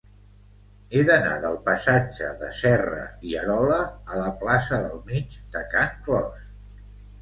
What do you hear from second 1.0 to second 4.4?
d'anar del passatge de Serra i Arola a la